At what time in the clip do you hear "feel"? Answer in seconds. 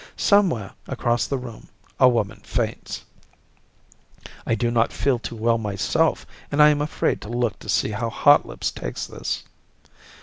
4.91-5.19